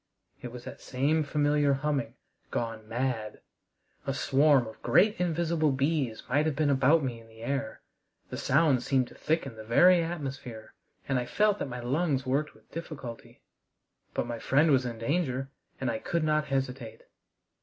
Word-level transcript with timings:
It 0.41 0.51
was 0.51 0.63
that 0.63 0.81
same 0.81 1.21
familiar 1.23 1.73
humming 1.73 2.15
gone 2.49 2.87
mad! 2.89 3.39
A 4.07 4.15
swarm 4.15 4.65
of 4.65 4.81
great 4.81 5.17
invisible 5.21 5.71
bees 5.71 6.23
might 6.27 6.47
have 6.47 6.55
been 6.55 6.71
about 6.71 7.03
me 7.03 7.19
in 7.19 7.27
the 7.27 7.41
air. 7.43 7.81
The 8.31 8.37
sound 8.37 8.81
seemed 8.81 9.09
to 9.09 9.13
thicken 9.13 9.55
the 9.57 9.63
very 9.63 10.01
atmosphere, 10.01 10.73
and 11.07 11.19
I 11.19 11.27
felt 11.27 11.59
that 11.59 11.69
my 11.69 11.81
lungs 11.81 12.25
worked 12.25 12.55
with 12.55 12.71
difficulty. 12.71 13.43
But 14.15 14.25
my 14.25 14.39
friend 14.39 14.71
was 14.71 14.87
in 14.87 14.97
danger, 14.97 15.51
and 15.79 15.91
I 15.91 15.99
could 15.99 16.23
not 16.23 16.45
hesitate. 16.45 17.03